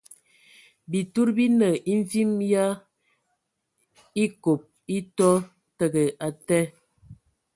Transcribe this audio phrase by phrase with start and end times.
[0.89, 2.67] Bitud bi nə e mvim yə a
[4.23, 4.59] ekob
[4.95, 5.29] e tɔ
[5.77, 6.59] təgɛ atɛ.